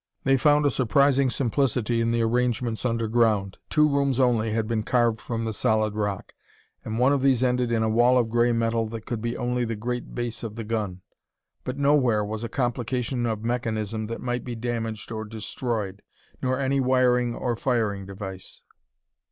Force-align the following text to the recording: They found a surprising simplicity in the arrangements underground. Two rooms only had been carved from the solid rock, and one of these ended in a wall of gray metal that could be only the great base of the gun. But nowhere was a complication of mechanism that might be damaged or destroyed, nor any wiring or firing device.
They 0.23 0.35
found 0.35 0.65
a 0.65 0.71
surprising 0.71 1.29
simplicity 1.29 2.01
in 2.01 2.09
the 2.09 2.23
arrangements 2.23 2.85
underground. 2.85 3.59
Two 3.69 3.87
rooms 3.87 4.19
only 4.19 4.49
had 4.49 4.67
been 4.67 4.81
carved 4.81 5.21
from 5.21 5.45
the 5.45 5.53
solid 5.53 5.93
rock, 5.93 6.33
and 6.83 6.97
one 6.97 7.13
of 7.13 7.21
these 7.21 7.43
ended 7.43 7.71
in 7.71 7.83
a 7.83 7.87
wall 7.87 8.17
of 8.17 8.27
gray 8.27 8.51
metal 8.51 8.87
that 8.87 9.05
could 9.05 9.21
be 9.21 9.37
only 9.37 9.63
the 9.63 9.75
great 9.75 10.15
base 10.15 10.41
of 10.41 10.55
the 10.55 10.63
gun. 10.63 11.01
But 11.63 11.77
nowhere 11.77 12.25
was 12.25 12.43
a 12.43 12.49
complication 12.49 13.27
of 13.27 13.43
mechanism 13.43 14.07
that 14.07 14.21
might 14.21 14.43
be 14.43 14.55
damaged 14.55 15.11
or 15.11 15.23
destroyed, 15.23 16.01
nor 16.41 16.59
any 16.59 16.79
wiring 16.79 17.35
or 17.35 17.55
firing 17.55 18.07
device. 18.07 18.63